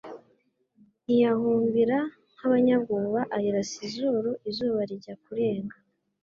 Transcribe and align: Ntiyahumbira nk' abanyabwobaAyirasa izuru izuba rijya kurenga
Ntiyahumbira 1.03 1.97
nk' 2.35 2.43
abanyabwobaAyirasa 2.47 3.75
izuru 3.87 4.29
izuba 4.49 4.79
rijya 4.89 5.15
kurenga 5.23 5.75